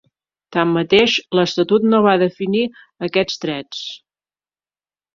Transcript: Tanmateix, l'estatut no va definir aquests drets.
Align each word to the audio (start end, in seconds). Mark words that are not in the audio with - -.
Tanmateix, 0.55 1.17
l'estatut 1.41 1.87
no 1.93 2.01
va 2.07 2.15
definir 2.23 2.65
aquests 3.11 3.41
drets. 3.47 3.87